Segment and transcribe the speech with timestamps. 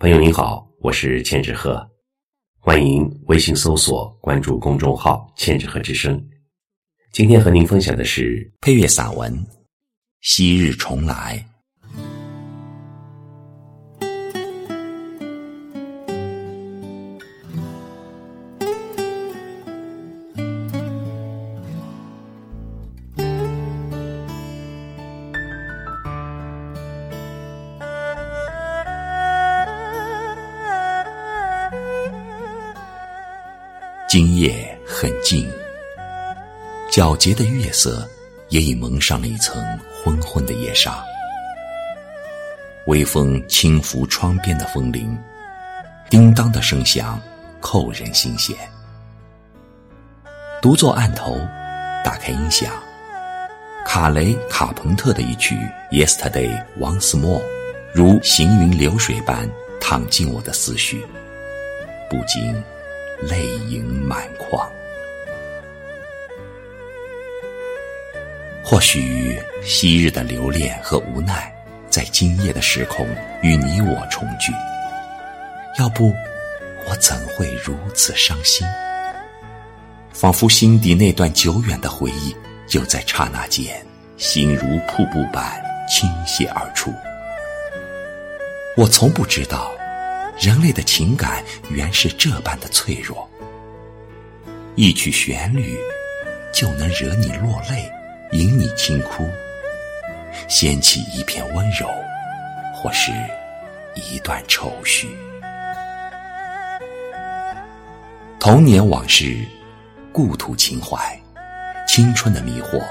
[0.00, 1.86] 朋友您好，我是千纸鹤，
[2.58, 6.18] 欢迎微信搜索关注公众号“千纸鹤之声”。
[7.12, 9.30] 今天和您分享的是配乐散文
[10.22, 11.46] 《昔日重来》。
[34.10, 35.48] 今夜很静，
[36.90, 38.04] 皎洁的月色
[38.48, 39.64] 也已蒙上了一层
[40.02, 41.00] 昏昏的夜纱。
[42.88, 45.16] 微风轻拂窗边的风铃，
[46.08, 47.22] 叮当的声响
[47.60, 48.56] 扣人心弦。
[50.60, 51.38] 独坐案头，
[52.04, 52.68] 打开音响，
[53.86, 55.54] 卡雷卡朋特的一曲
[55.92, 57.38] 《Yesterday Once More》，
[57.94, 59.48] 如行云流水般
[59.80, 61.00] 淌进我的思绪，
[62.10, 62.60] 不禁。
[63.22, 64.70] 泪盈满眶。
[68.64, 71.52] 或许昔日的留恋和无奈，
[71.88, 73.06] 在今夜的时空
[73.42, 74.52] 与你我重聚。
[75.78, 76.14] 要不，
[76.88, 78.66] 我怎会如此伤心？
[80.12, 83.84] 仿佛心底那段久远的回忆，就在刹那间，
[84.16, 86.92] 心如瀑布般倾泻而出。
[88.76, 89.72] 我从不知道。
[90.40, 93.28] 人类的情感原是这般的脆弱，
[94.74, 95.76] 一曲旋律
[96.50, 97.92] 就能惹你落泪，
[98.32, 99.28] 引你轻哭，
[100.48, 101.86] 掀起一片温柔，
[102.74, 103.12] 或是
[103.94, 105.14] 一段愁绪。
[108.38, 109.46] 童年往事，
[110.10, 111.20] 故土情怀，
[111.86, 112.82] 青春的迷惑，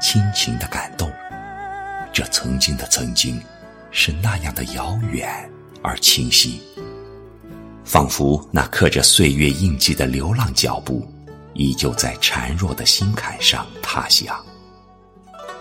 [0.00, 1.10] 亲情的感动，
[2.12, 3.42] 这曾经的曾经，
[3.90, 5.28] 是那样的遥远。
[5.80, 6.60] 而清晰，
[7.88, 11.10] 仿佛那刻着岁月印记的流浪脚步，
[11.54, 14.36] 依旧在孱弱的心坎上踏响。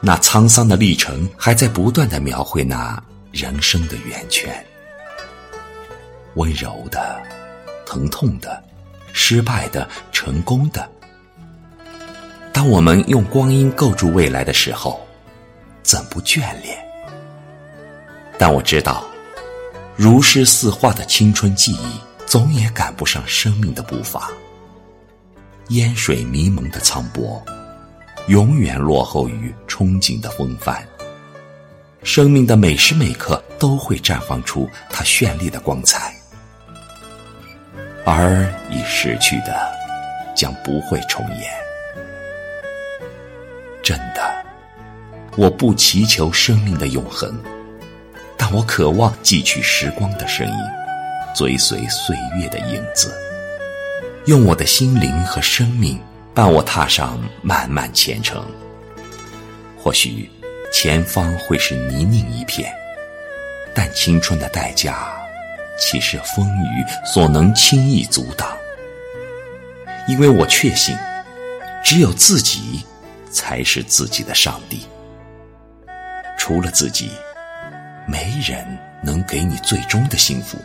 [0.00, 2.98] 那沧桑的历程，还在不断的描绘那
[3.30, 4.50] 人生的圆圈。
[6.36, 7.20] 温柔的，
[7.84, 8.64] 疼痛的，
[9.12, 10.88] 失败的，成功的。
[12.54, 15.06] 当我们用光阴构筑未来的时候，
[15.82, 16.82] 怎不眷恋？
[18.38, 19.04] 但我知道。
[19.96, 24.30] 如诗似画的青春记忆，总也赶不上生命的步伐。
[25.68, 27.42] 烟水迷蒙的苍波，
[28.28, 30.86] 永远落后于憧憬的风帆。
[32.02, 36.14] 生命的每时每刻都会绽放出它绚丽的光彩，
[38.04, 39.72] 而已逝去的，
[40.36, 41.50] 将不会重演。
[43.82, 44.44] 真的，
[45.36, 47.34] 我不祈求生命的永恒。
[48.36, 50.54] 但我渴望汲取时光的声音，
[51.34, 53.12] 追随岁月的影子，
[54.26, 56.00] 用我的心灵和生命
[56.32, 58.46] 伴我踏上漫漫前程。
[59.76, 60.30] 或许
[60.72, 62.72] 前方会是泥泞一片，
[63.74, 65.12] 但青春的代价，
[65.78, 68.48] 岂是风雨所能轻易阻挡？
[70.06, 70.96] 因为我确信，
[71.82, 72.84] 只有自己
[73.30, 74.86] 才是自己的上帝，
[76.38, 77.10] 除了自己。
[78.06, 78.66] 没人
[79.02, 80.58] 能给你最终的幸福，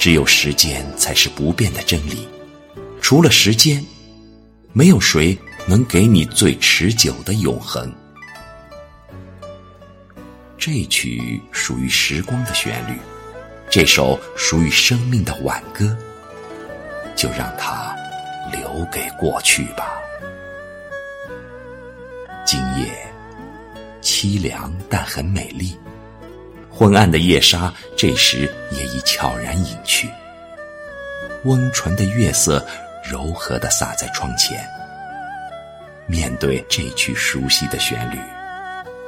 [0.00, 2.26] 只有时间才是不变的真理。
[3.02, 3.84] 除了时间，
[4.72, 5.36] 没有谁
[5.68, 7.92] 能给你最持久的永恒。
[10.56, 12.98] 这曲属于时光的旋律，
[13.68, 15.94] 这首属于生命的挽歌，
[17.14, 17.94] 就让它
[18.50, 19.98] 留给过去吧。
[22.46, 23.06] 今夜
[24.00, 25.76] 凄凉，但很美丽。
[26.80, 30.08] 昏暗的夜纱，这时也已悄然隐去。
[31.44, 32.66] 温纯的月色，
[33.04, 34.66] 柔和地洒在窗前。
[36.06, 38.16] 面对这曲熟悉的旋律，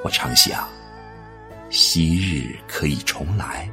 [0.05, 0.69] 我常想：
[1.71, 3.67] 昔日可以重来，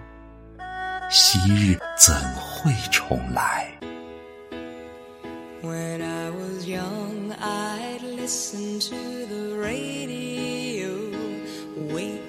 [1.09, 3.69] 昔日怎会重来
[11.91, 12.28] ？When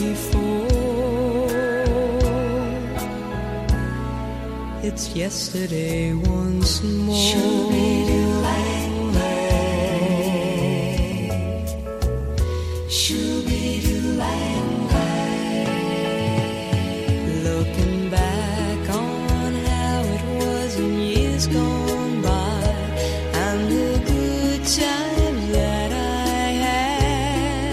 [0.00, 1.50] before.
[4.82, 7.16] It's yesterday once more.
[17.44, 22.62] Looking back on how it was in years gone by,
[23.44, 27.68] and the good times that I had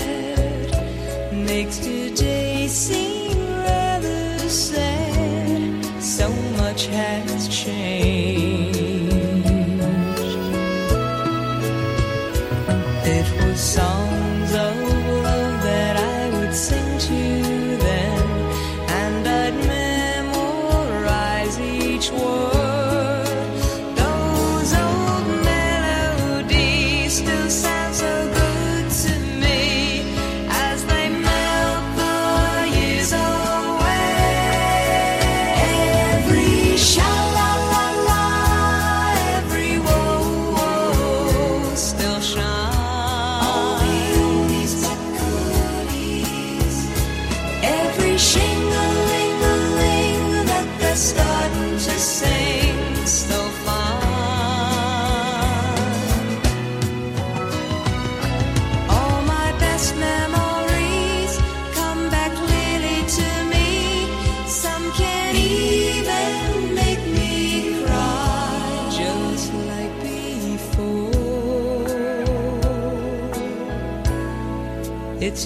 [1.46, 6.02] makes today seem rather sad.
[6.02, 7.97] So much has changed.
[48.18, 48.57] shame.